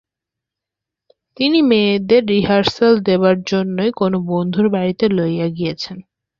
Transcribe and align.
আজ 0.99 1.09
তিনি 1.37 1.59
মেয়েদের 1.69 2.21
রিহার্সাল 2.27 2.93
দেওয়াইবার 2.99 3.37
জন্যই 3.51 3.91
কোনো 3.91 4.17
বন্ধুর 4.29 4.67
বাড়িতে 4.69 5.05
লইয়া 5.17 5.47
গিয়াছেন। 5.49 5.97